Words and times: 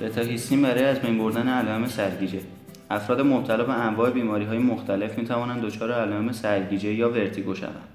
بتاهیستین 0.00 0.62
برای 0.62 0.84
از 0.84 1.00
بین 1.00 1.18
بردن 1.18 1.48
علائم 1.48 1.86
سرگیجه 1.86 2.40
افراد 2.90 3.20
مبتلا 3.20 3.64
به 3.64 3.72
انواع 3.72 4.10
بیماری 4.10 4.44
های 4.44 4.58
مختلف 4.58 5.18
می 5.18 5.24
توانند 5.24 5.62
دچار 5.62 5.92
علائم 5.92 6.32
سرگیجه 6.32 6.94
یا 6.94 7.10
ورتیگو 7.10 7.54
شوند 7.54 7.88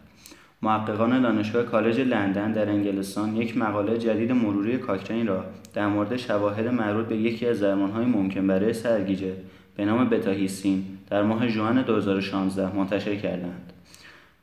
محققان 0.62 1.22
دانشگاه 1.22 1.64
کالج 1.64 2.00
لندن 2.00 2.52
در 2.52 2.70
انگلستان 2.70 3.36
یک 3.36 3.58
مقاله 3.58 3.98
جدید 3.98 4.32
مروری 4.32 4.78
کاکتین 4.78 5.28
را 5.28 5.46
در 5.74 5.88
مورد 5.88 6.18
شواهد 6.18 6.68
مربوط 6.68 7.06
به 7.06 7.18
یکی 7.18 7.48
از 7.48 7.62
درمانهای 7.62 8.06
ممکن 8.06 8.48
برای 8.48 8.74
سرگیجه 8.74 9.34
به 9.76 9.86
نام 9.86 10.10
بتاهیستین 10.10 10.84
در 11.10 11.24
ماه 11.24 11.48
ژوئن 11.48 11.82
2016 11.82 12.76
منتشر 12.76 13.16
کردند. 13.16 13.74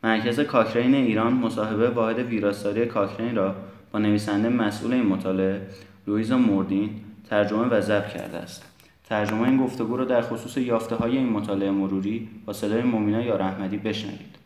مرکز 0.05 0.41
کاکرین 0.41 0.95
ایران 0.95 1.33
مصاحبه 1.33 1.91
واحد 1.91 2.19
ویراستاری 2.19 2.87
کاکرین 2.87 3.37
را 3.37 3.55
با 3.92 3.98
نویسنده 3.98 4.48
مسئول 4.48 4.92
این 4.92 5.06
مطالعه 5.06 5.61
لویزا 6.06 6.38
موردین 6.38 6.91
ترجمه 7.30 7.66
و 7.66 7.80
ضبط 7.80 8.09
کرده 8.09 8.37
است. 8.37 8.65
ترجمه 9.09 9.48
این 9.48 9.57
گفتگو 9.57 9.97
را 9.97 10.05
در 10.05 10.23
خصوص 10.23 10.57
یافته 10.57 10.97
های 10.97 11.16
این 11.16 11.29
مطالعه 11.29 11.71
مروری 11.71 12.29
با 12.47 12.52
صدای 12.52 12.83
ممینا 12.83 13.23
یا 13.23 13.37
رحمدی 13.37 13.77
بشنوید. 13.77 14.37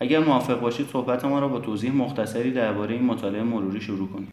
اگر 0.00 0.18
موافق 0.18 0.60
باشید 0.60 0.88
صحبت 0.88 1.24
ما 1.24 1.38
را 1.38 1.48
با 1.48 1.60
توضیح 1.60 1.92
مختصری 1.92 2.50
درباره 2.50 2.94
این 2.94 3.04
مطالعه 3.04 3.42
مروری 3.42 3.80
شروع 3.80 4.08
کنیم. 4.08 4.32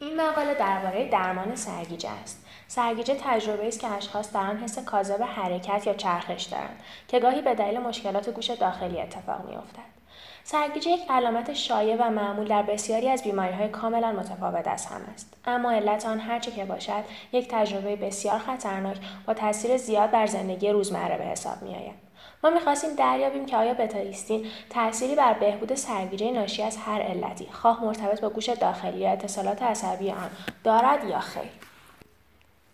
این 0.00 0.20
مقاله 0.20 0.54
درباره 0.54 1.08
درمان 1.10 1.56
سرگیجه 1.56 2.10
است. 2.10 2.46
سرگیجه 2.68 3.16
تجربه 3.20 3.68
است 3.68 3.80
که 3.80 3.88
اشخاص 3.88 4.32
در 4.32 4.40
آن 4.40 4.56
حس 4.56 4.78
کاذب 4.78 5.22
حرکت 5.22 5.86
یا 5.86 5.94
چرخش 5.94 6.42
دارند 6.42 6.80
که 7.08 7.20
گاهی 7.20 7.42
به 7.42 7.54
دلیل 7.54 7.78
مشکلات 7.78 8.30
گوش 8.30 8.50
داخلی 8.50 9.00
اتفاق 9.00 9.48
میافتد. 9.50 9.91
سرگیجه 10.44 10.90
یک 10.90 11.00
علامت 11.10 11.52
شایع 11.52 11.96
و 12.00 12.10
معمول 12.10 12.48
در 12.48 12.62
بسیاری 12.62 13.08
از 13.08 13.22
بیماری 13.22 13.52
های 13.52 13.68
کاملا 13.68 14.12
متفاوت 14.12 14.68
از 14.68 14.86
هم 14.86 15.00
است. 15.14 15.34
اما 15.44 15.72
علت 15.72 16.06
آن 16.06 16.20
هرچه 16.20 16.50
که 16.50 16.64
باشد 16.64 17.04
یک 17.32 17.48
تجربه 17.50 17.96
بسیار 17.96 18.38
خطرناک 18.38 18.96
با 19.26 19.34
تاثیر 19.34 19.76
زیاد 19.76 20.10
بر 20.10 20.26
زندگی 20.26 20.68
روزمره 20.68 21.18
به 21.18 21.24
حساب 21.24 21.62
میآید. 21.62 22.02
ما 22.44 22.50
می‌خواستیم 22.50 22.90
دریابیم 22.98 23.46
که 23.46 23.56
آیا 23.56 23.74
بتاهیستین 23.74 24.46
تأثیری 24.70 25.14
بر 25.14 25.32
بهبود 25.32 25.74
سرگیجه 25.74 26.30
ناشی 26.30 26.62
از 26.62 26.76
هر 26.76 27.02
علتی 27.02 27.46
خواه 27.50 27.84
مرتبط 27.84 28.20
با 28.20 28.28
گوش 28.28 28.48
داخلی 28.48 28.98
یا 28.98 29.10
اتصالات 29.12 29.62
عصبی 29.62 30.10
آن 30.10 30.30
دارد 30.64 31.08
یا 31.08 31.18
خیر؟ 31.18 31.42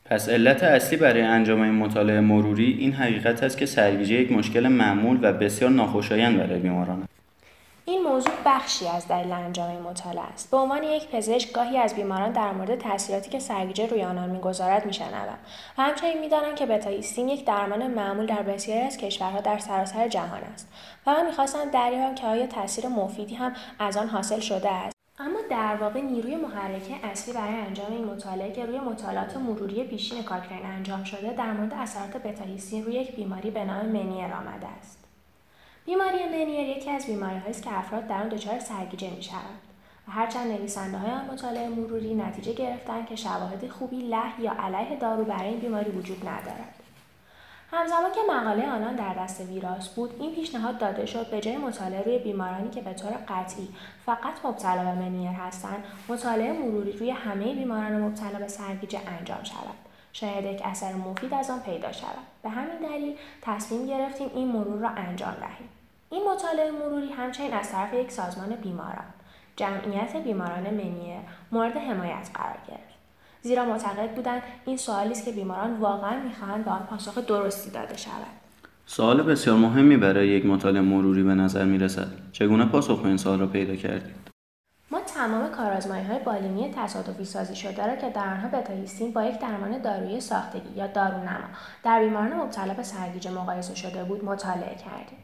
پس 0.05 0.29
علت 0.29 0.63
اصلی 0.63 0.97
برای 0.97 1.23
انجام 1.23 1.61
این 1.61 1.75
مطالعه 1.75 2.21
مروری 2.21 2.77
این 2.81 2.93
حقیقت 2.93 3.43
است 3.43 3.59
که 3.59 3.67
سرگیجه 3.67 4.15
یک 4.15 4.33
مشکل 4.33 4.69
معمول 4.69 5.19
و 5.23 5.33
بسیار 5.33 5.71
ناخوشایند 5.71 6.39
برای 6.39 6.59
بیماران 6.59 7.03
است. 7.03 7.18
این 7.89 8.03
موضوع 8.03 8.33
بخشی 8.45 8.89
از 8.89 9.09
دلیل 9.09 9.33
انجام 9.33 9.71
این 9.71 9.81
مطالعه 9.81 10.25
است. 10.25 10.51
به 10.51 10.57
عنوان 10.57 10.83
یک 10.83 11.09
پزشک 11.09 11.53
گاهی 11.53 11.79
از 11.79 11.95
بیماران 11.95 12.33
در 12.33 12.53
مورد 12.53 12.79
تاثیراتی 12.79 13.31
که 13.31 13.39
سرگیجه 13.39 13.87
روی 13.87 14.05
آنان 14.05 14.31
می‌گذارد 14.31 14.87
میشنوم 14.87 15.39
و 15.79 15.83
همچنین 15.83 16.21
می‌دانم 16.21 16.55
که 16.55 16.67
بتایستین 16.67 17.29
یک 17.29 17.45
درمان 17.45 17.87
معمول 17.87 18.27
در 18.27 18.43
بسیاری 18.43 18.81
از 18.81 18.97
کشورها 18.97 19.41
در 19.41 19.59
سراسر 19.59 20.09
جهان 20.09 20.41
است 20.55 20.69
و 21.07 21.11
من 21.11 21.27
می‌خواستم 21.27 21.71
دریابم 21.71 22.15
که 22.15 22.27
آیا 22.27 22.47
تاثیر 22.47 22.89
مفیدی 22.89 23.35
هم 23.35 23.53
از 23.79 23.97
آن 23.97 24.09
حاصل 24.09 24.41
شده 24.41 24.71
است. 24.71 24.97
اما 25.19 25.39
در 25.51 25.77
واقع 25.77 26.01
نیروی 26.01 26.37
محرکه 26.37 26.95
اصلی 27.07 27.35
برای 27.35 27.55
انجام 27.55 27.93
این 27.93 28.05
مطالعه 28.05 28.53
که 28.53 28.67
روی 28.67 28.79
مطالعات 28.79 29.37
مروری 29.37 29.85
پیشین 29.85 30.23
کاکرین 30.23 30.67
انجام 30.67 31.05
شده 31.05 31.33
در 31.33 31.53
مورد 31.53 31.75
اثرات 31.75 32.17
بتاهیستین 32.17 32.85
روی 32.85 32.95
یک 32.95 33.17
بیماری 33.17 33.51
به 33.51 33.65
نام 33.65 33.87
منیر 33.87 34.33
آمده 34.35 34.67
است. 34.79 35.08
بیماری 35.89 36.27
منیر 36.27 36.69
یکی 36.69 36.91
از 36.91 37.07
بیماری 37.07 37.37
است 37.37 37.63
که 37.63 37.79
افراد 37.79 38.07
در 38.07 38.23
آن 38.23 38.29
دچار 38.29 38.59
سرگیجه 38.59 39.11
می 39.11 39.23
شوند 39.23 39.61
و 40.09 40.11
هرچند 40.11 40.53
نویسنده 40.53 40.99
های 40.99 41.11
آن 41.11 41.25
مطالعه 41.25 41.69
مروری 41.69 42.15
نتیجه 42.15 42.53
گرفتند 42.53 43.07
که 43.07 43.17
شواهد 43.17 43.69
خوبی 43.69 43.97
له 43.97 44.41
یا 44.41 44.53
علیه 44.59 44.99
دارو 44.99 45.25
برای 45.25 45.49
این 45.49 45.59
بیماری 45.59 45.91
وجود 45.91 46.29
ندارد. 46.29 46.75
همزمان 47.71 48.13
که 48.13 48.21
مقاله 48.33 48.71
آنان 48.71 48.97
در 48.97 49.15
دست 49.15 49.41
ویراس 49.41 49.89
بود 49.89 50.17
این 50.21 50.35
پیشنهاد 50.35 50.79
داده 50.79 51.07
شد 51.07 51.31
به 51.31 51.41
جای 51.41 51.57
مطالعه 51.57 52.03
روی 52.03 52.19
بیمارانی 52.19 52.71
که 52.71 52.81
به 52.81 52.95
طور 52.95 53.11
قطعی 53.29 53.69
فقط 54.07 54.45
مبتلا 54.45 54.85
به 54.85 54.95
منیر 54.95 55.31
هستند 55.31 55.85
مطالعه 56.09 56.53
مروری 56.53 56.93
روی 56.93 57.11
همه 57.11 57.55
بیماران 57.55 58.03
مبتلا 58.03 58.39
به 58.39 58.49
سرگیجه 58.49 59.01
انجام 59.19 59.45
شود. 59.45 59.89
شاید 60.13 60.45
یک 60.45 60.63
اثر 60.65 60.93
مفید 60.93 61.35
از 61.35 61.51
آن 61.51 61.61
پیدا 61.61 61.93
شود. 61.93 62.19
به 62.43 62.49
همین 62.49 62.79
دلیل 62.79 63.17
تصمیم 63.43 63.87
گرفتیم 63.87 64.31
این 64.35 64.49
مرور 64.49 64.79
را 64.79 64.89
انجام 64.89 65.35
دهیم. 65.41 65.78
این 66.11 66.23
مطالعه 66.33 66.71
مروری 66.71 67.13
همچنین 67.13 67.53
از 67.53 67.73
طرف 67.73 67.95
یک 67.95 68.11
سازمان 68.11 68.57
بیماران 68.57 69.07
جمعیت 69.57 70.17
بیماران 70.17 70.63
منیه 70.63 71.21
مورد 71.53 71.77
حمایت 71.77 72.31
قرار 72.35 72.59
گرفت 72.69 72.99
زیرا 73.43 73.65
معتقد 73.65 74.15
بودند 74.15 74.43
این 74.65 74.77
سوالی 74.77 75.11
است 75.11 75.25
که 75.25 75.33
بیماران 75.33 75.81
واقعا 75.81 76.21
می‌خواهند 76.21 76.65
به 76.65 76.71
آن 76.71 76.83
پاسخ 76.91 77.19
درستی 77.19 77.71
داده 77.71 77.97
شود 77.97 78.39
سوال 78.87 79.23
بسیار 79.23 79.57
مهمی 79.57 79.97
برای 79.97 80.29
یک 80.29 80.47
مطالعه 80.47 80.83
مروری 80.83 81.23
به 81.23 81.35
نظر 81.35 81.65
می 81.65 81.79
رسد. 81.79 82.09
چگونه 82.33 82.65
پاسخ 82.65 83.01
به 83.03 83.09
این 83.09 83.17
سوال 83.17 83.41
را 83.41 83.47
پیدا 83.47 83.77
کردید؟ 83.77 84.29
ما 84.91 85.01
تمام 85.01 85.51
کارآزمایی 85.51 86.05
های 86.05 86.19
بالینی 86.19 86.75
تصادفی 86.77 87.25
سازی 87.25 87.57
شده 87.57 87.87
را 87.87 87.97
که 87.97 88.11
در 88.11 88.29
آنها 88.29 88.49
بتاهیستین 88.49 89.13
با 89.13 89.25
یک 89.25 89.39
درمان 89.41 89.83
دارویی 89.83 90.21
ساختگی 90.21 90.75
یا 90.77 90.87
دارونما 90.87 91.49
در 91.85 92.01
بیماران 92.01 92.33
مبتلا 92.33 92.75
به 92.75 92.83
سرگیجه 92.83 93.31
مقایسه 93.31 93.75
شده 93.75 94.05
بود 94.05 94.25
مطالعه 94.25 94.75
کردیم 94.75 95.19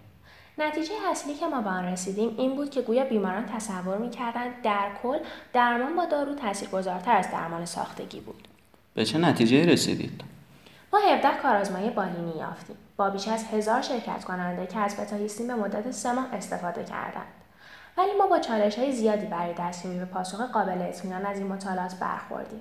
نتیجه 0.59 0.93
اصلی 1.11 1.35
که 1.35 1.47
ما 1.47 1.61
به 1.61 1.71
آن 1.71 1.85
رسیدیم 1.85 2.35
این 2.39 2.57
بود 2.57 2.71
که 2.71 2.83
گویا 2.83 3.05
بیماران 3.05 3.47
تصور 3.47 3.99
می‌کردند 3.99 4.63
در 4.63 4.91
کل 5.03 5.19
درمان 5.53 5.97
با 5.97 6.05
دارو 6.05 6.35
تاثیرگذارتر 6.35 7.17
از 7.17 7.31
درمان 7.31 7.65
ساختگی 7.65 8.21
بود. 8.21 8.49
به 8.95 9.05
چه 9.05 9.19
نتیجه 9.19 9.67
رسیدید؟ 9.67 10.21
ما 10.93 10.99
17 10.99 11.29
کارآزمایی 11.43 11.91
بالینی 11.91 12.39
یافتیم. 12.39 12.77
با 12.97 13.11
بیش 13.11 13.29
از 13.29 13.45
هزار 13.45 13.83
شرکت 13.83 14.25
کننده 14.25 14.67
که 14.67 14.79
از 14.79 14.97
بتاهیستین 14.97 15.47
به 15.47 15.55
مدت 15.55 15.91
سه 15.91 16.13
ماه 16.13 16.29
استفاده 16.33 16.85
کردند. 16.85 17.33
ولی 17.97 18.11
ما 18.19 18.27
با 18.27 18.39
چالش 18.39 18.79
های 18.79 18.93
زیادی 18.93 19.27
برای 19.27 19.55
دستیابی 19.59 19.99
به 19.99 20.05
پاسخ 20.05 20.41
قابل 20.41 20.83
اطمینان 20.83 21.27
از 21.27 21.39
این 21.39 21.47
مطالعات 21.47 21.95
برخوردیم. 22.01 22.61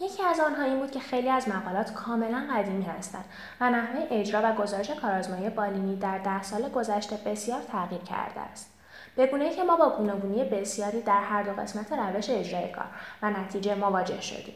یکی 0.00 0.22
از 0.22 0.40
آنها 0.40 0.62
این 0.62 0.78
بود 0.78 0.90
که 0.90 1.00
خیلی 1.00 1.28
از 1.28 1.48
مقالات 1.48 1.92
کاملا 1.94 2.46
قدیمی 2.54 2.84
هستند 2.84 3.24
و 3.60 3.70
نحوه 3.70 4.06
اجرا 4.10 4.40
و 4.44 4.54
گزارش 4.54 4.90
کارآزمایی 4.90 5.50
بالینی 5.50 5.96
در 5.96 6.18
ده 6.18 6.42
سال 6.42 6.68
گذشته 6.68 7.16
بسیار 7.16 7.62
تغییر 7.62 8.00
کرده 8.00 8.40
است. 8.40 8.70
به 9.16 9.26
گونه 9.26 9.50
که 9.50 9.64
ما 9.64 9.76
با 9.76 9.96
گوناگونی 9.96 10.44
بسیاری 10.44 11.02
در 11.02 11.20
هر 11.20 11.42
دو 11.42 11.52
قسمت 11.52 11.92
روش 11.92 12.30
اجرای 12.30 12.72
کار 12.72 12.86
و 13.22 13.30
نتیجه 13.30 13.74
مواجه 13.74 14.20
شدیم 14.20 14.54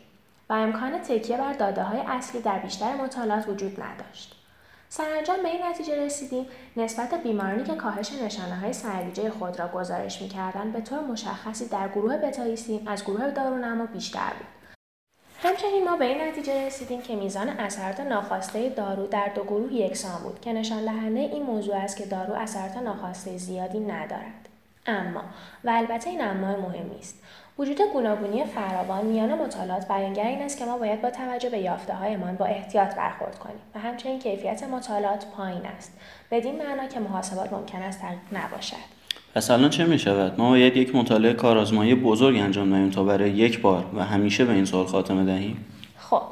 و 0.51 0.53
امکان 0.53 0.99
تکیه 0.99 1.37
بر 1.37 1.53
داده 1.53 1.83
های 1.83 2.01
اصلی 2.01 2.43
در 2.43 2.59
بیشتر 2.59 2.97
مطالعات 2.97 3.49
وجود 3.49 3.83
نداشت. 3.83 4.35
سرانجام 4.89 5.43
به 5.43 5.49
این 5.49 5.67
نتیجه 5.67 6.05
رسیدیم 6.05 6.47
نسبت 6.77 7.15
بیمارانی 7.15 7.65
که 7.65 7.75
کاهش 7.75 8.13
نشانه 8.13 8.57
های 8.57 8.73
سرگیجه 8.73 9.31
خود 9.31 9.59
را 9.59 9.69
گزارش 9.69 10.23
می‌کردند 10.23 10.73
به 10.73 10.81
طور 10.81 11.01
مشخصی 11.01 11.69
در 11.69 11.89
گروه 11.89 12.17
بتایستین 12.17 12.89
از 12.89 13.05
گروه 13.05 13.31
دارونما 13.31 13.87
بیشتر 13.87 14.33
بود. 14.39 14.58
همچنین 15.43 15.85
ما 15.85 15.97
به 15.97 16.05
این 16.05 16.21
نتیجه 16.21 16.67
رسیدیم 16.67 17.03
که 17.03 17.17
میزان 17.17 17.49
اثرات 17.49 18.01
ناخواسته 18.01 18.69
دارو 18.69 19.07
در 19.07 19.29
دو 19.29 19.45
گروه 19.45 19.73
یکسان 19.73 20.23
بود 20.23 20.41
که 20.41 20.53
نشان 20.53 20.85
دهنده 20.85 21.21
این 21.21 21.43
موضوع 21.43 21.77
است 21.77 21.97
که 21.97 22.07
دارو 22.07 22.35
اثرات 22.35 22.77
ناخواسته 22.77 23.37
زیادی 23.37 23.81
ندارد. 23.81 24.49
اما 24.87 25.23
و 25.65 25.71
البته 25.71 26.11
این 26.11 26.25
اما 26.25 26.57
مهمی 26.57 26.99
است. 26.99 27.23
وجود 27.59 27.81
گوناگونی 27.93 28.45
فراوان 28.45 29.07
میان 29.07 29.35
مطالعات 29.35 29.89
بیانگر 29.89 30.27
این 30.27 30.43
است 30.43 30.59
که 30.59 30.65
ما 30.65 30.79
باید 30.79 31.03
با 31.03 31.11
توجه 31.11 31.51
به 31.51 31.59
یافته 31.59 31.95
هایمان 31.95 32.37
با 32.37 32.45
احتیاط 32.45 32.95
برخورد 32.95 33.39
کنیم 33.39 33.61
و 33.75 33.79
همچنین 33.79 34.19
کیفیت 34.19 34.63
مطالعات 34.63 35.27
پایین 35.27 35.67
است 35.67 35.93
بدین 36.31 36.63
معنا 36.63 36.87
که 36.87 37.01
محاسبات 37.01 37.53
ممکن 37.53 37.83
است 37.83 38.01
نباشد. 38.33 38.98
پس 39.35 39.51
الان 39.51 39.71
چه 39.71 39.85
می 39.85 39.99
شود؟ 39.99 40.39
ما 40.39 40.51
باید 40.51 40.77
یک 40.77 40.95
مطالعه 40.95 41.33
کارآزمایی 41.33 41.95
بزرگ 41.95 42.37
انجام 42.37 42.71
دهیم 42.71 42.91
تا 42.91 43.05
برای 43.05 43.31
یک 43.31 43.61
بار 43.61 43.85
و 43.95 44.05
همیشه 44.05 44.45
به 44.45 44.53
این 44.53 44.65
سوال 44.65 44.87
خاتمه 44.87 45.25
دهیم؟ 45.25 45.65
خب 45.99 46.23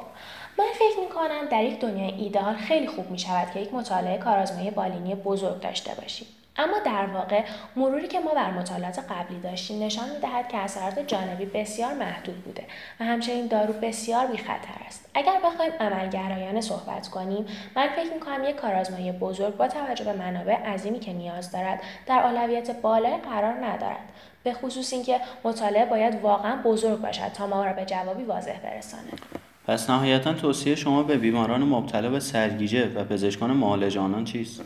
من 0.59 0.65
فکر 0.73 0.99
می 1.01 1.09
کنم 1.09 1.49
در 1.51 1.63
یک 1.63 1.79
دنیای 1.79 2.11
ایدئال 2.11 2.55
خیلی 2.55 2.87
خوب 2.87 3.11
می 3.11 3.19
شود 3.19 3.47
که 3.53 3.59
یک 3.59 3.73
مطالعه 3.73 4.17
کارآزمایی 4.17 4.71
بالینی 4.71 5.15
بزرگ 5.15 5.59
داشته 5.59 5.91
باشیم. 6.01 6.27
اما 6.57 6.79
در 6.79 7.05
واقع 7.05 7.43
مروری 7.75 8.07
که 8.07 8.19
ما 8.19 8.33
بر 8.33 8.51
مطالعات 8.51 8.99
قبلی 8.99 9.39
داشتیم 9.39 9.83
نشان 9.83 10.09
می‌دهد 10.09 10.47
که 10.47 10.57
اثرات 10.57 10.99
جانبی 10.99 11.45
بسیار 11.45 11.93
محدود 11.93 12.43
بوده 12.43 12.63
و 12.99 13.03
همچنین 13.03 13.47
دارو 13.47 13.73
بسیار 13.73 14.27
بی 14.27 14.37
خطر 14.37 14.85
است. 14.87 15.09
اگر 15.13 15.39
بخوایم 15.43 15.71
عملگرایانه 15.79 16.61
صحبت 16.61 17.07
کنیم 17.07 17.45
من 17.75 17.87
فکر 17.87 18.13
می‌کنم 18.13 18.43
یک 18.43 18.55
کارآزمایی 18.55 19.11
بزرگ 19.11 19.57
با 19.57 19.67
توجه 19.67 20.05
به 20.05 20.13
منابع 20.13 20.55
عظیمی 20.55 20.99
که 20.99 21.13
نیاز 21.13 21.51
دارد 21.51 21.81
در 22.05 22.19
اولویت 22.19 22.71
بالا 22.81 23.17
قرار 23.17 23.65
ندارد 23.65 24.09
به 24.43 24.53
خصوص 24.53 24.93
اینکه 24.93 25.19
مطالعه 25.43 25.85
باید 25.85 26.21
واقعا 26.21 26.61
بزرگ 26.63 27.01
باشد 27.01 27.31
تا 27.33 27.47
ما 27.47 27.65
را 27.65 27.73
به 27.73 27.85
جوابی 27.85 28.23
واضح 28.23 28.59
برساند. 28.59 29.21
پس 29.67 29.89
نهایتا 29.89 30.33
توصیه 30.33 30.75
شما 30.75 31.03
به 31.03 31.17
بیماران 31.17 31.63
مبتلا 31.63 32.09
به 32.09 32.19
سرگیجه 32.19 32.89
و 32.95 33.03
پزشکان 33.03 33.51
معالج 33.51 33.97
آنان 33.97 34.23
چیست؟ 34.23 34.61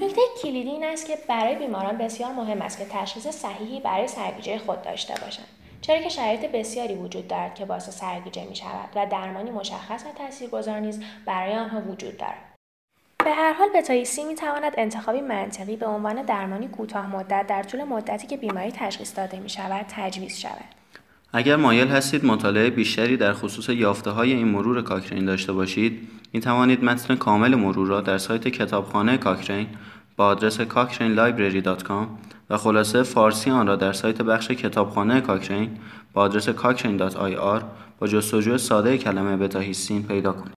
نکته 0.00 0.20
کلیدی 0.42 0.70
این 0.70 0.84
است 0.84 1.06
که 1.06 1.18
برای 1.28 1.54
بیماران 1.54 1.98
بسیار 1.98 2.32
مهم 2.32 2.62
است 2.62 2.78
که 2.78 2.86
تشخیص 2.90 3.26
صحیحی 3.26 3.80
برای 3.80 4.08
سرگیجه 4.08 4.58
خود 4.58 4.82
داشته 4.82 5.14
باشند. 5.24 5.46
چرا 5.80 6.02
که 6.02 6.08
شرایط 6.08 6.40
بسیاری 6.40 6.94
وجود 6.94 7.28
دارد 7.28 7.54
که 7.54 7.64
باعث 7.64 7.90
سرگیجه 7.90 8.44
می 8.44 8.56
شود 8.56 8.88
و 8.94 9.06
درمانی 9.06 9.50
مشخص 9.50 10.04
و 10.06 10.18
تاثیرگذار 10.18 10.80
نیز 10.80 11.02
برای 11.26 11.54
آنها 11.54 11.80
وجود 11.80 12.16
دارد. 12.16 12.54
به 13.24 13.30
هر 13.30 13.52
حال 13.52 13.68
بتایسی 13.74 14.24
می 14.24 14.34
تواند 14.34 14.72
انتخابی 14.78 15.20
منطقی 15.20 15.76
به 15.76 15.86
عنوان 15.86 16.22
درمانی 16.22 16.68
کوتاه 16.68 17.16
مدت 17.16 17.46
در 17.46 17.62
طول 17.62 17.84
مدتی 17.84 18.26
که 18.26 18.36
بیماری 18.36 18.72
تشخیص 18.72 19.16
داده 19.16 19.40
می 19.40 19.48
شود 19.48 19.86
تجویز 19.88 20.38
شود. 20.38 20.83
اگر 21.36 21.56
مایل 21.56 21.88
هستید 21.88 22.24
مطالعه 22.24 22.70
بیشتری 22.70 23.16
در 23.16 23.32
خصوص 23.32 23.68
یافته 23.68 24.10
های 24.10 24.32
این 24.32 24.48
مرور 24.48 24.82
کاکرین 24.82 25.24
داشته 25.24 25.52
باشید، 25.52 26.08
می 26.32 26.40
توانید 26.40 26.84
متن 26.84 27.14
کامل 27.14 27.54
مرور 27.54 27.88
را 27.88 28.00
در 28.00 28.18
سایت 28.18 28.48
کتابخانه 28.48 29.16
کاکرین 29.16 29.66
با 30.16 30.26
آدرس 30.26 30.60
cochranelibrary.com 30.60 32.06
و 32.50 32.56
خلاصه 32.56 33.02
فارسی 33.02 33.50
آن 33.50 33.66
را 33.66 33.76
در 33.76 33.92
سایت 33.92 34.22
بخش 34.22 34.50
کتابخانه 34.50 35.20
کاکرین 35.20 35.70
با 36.12 36.22
آدرس 36.22 36.48
cochrane.ir 36.48 37.62
با 37.98 38.06
جستجوی 38.06 38.58
ساده 38.58 38.98
کلمه 38.98 39.36
بتا 39.36 39.60
پیدا 40.08 40.32
کنید. 40.32 40.52